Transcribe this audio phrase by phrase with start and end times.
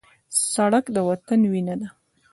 [0.53, 1.87] سړک د وطن وینه ده.